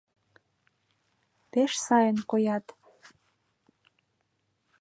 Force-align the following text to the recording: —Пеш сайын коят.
—Пеш 1.51 1.71
сайын 1.85 2.17
коят. 2.29 2.65